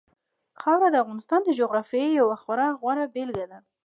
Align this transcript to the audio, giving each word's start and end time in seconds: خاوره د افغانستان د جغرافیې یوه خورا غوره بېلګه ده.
خاوره 0.61 0.89
د 0.91 0.95
افغانستان 1.03 1.39
د 1.43 1.49
جغرافیې 1.59 2.07
یوه 2.19 2.35
خورا 2.41 2.67
غوره 2.79 3.05
بېلګه 3.13 3.45
ده. 3.51 3.59